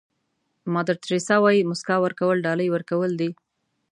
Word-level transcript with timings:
مادر 0.73 0.95
تریسیا 1.05 1.37
وایي 1.41 1.67
موسکا 1.69 1.95
ورکول 2.01 2.37
ډالۍ 2.45 2.67
ورکول 2.71 3.11
دي. 3.19 3.29